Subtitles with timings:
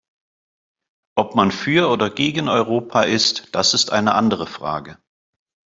[1.15, 4.97] Ob man für oder gegen Europa ist, das ist eine andere Frage.